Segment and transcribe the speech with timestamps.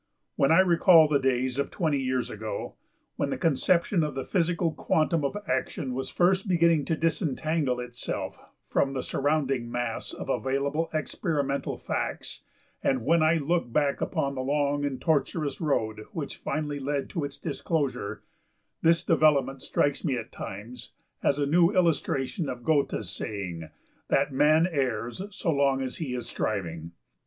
[0.35, 2.73] When I recall the days of twenty years ago,
[3.17, 8.39] when the conception of the physical quantum of `action' was first beginning to disentangle itself
[8.67, 12.41] from the surrounding mass of available experimental facts,
[12.83, 17.23] and when I look back upon the long and tortuous road which finally led to
[17.23, 18.23] its disclosure,
[18.81, 23.69] this development strikes me at times as a new illustration of Goethe's saying,
[24.07, 26.93] that `man errs, so long as he is striving.'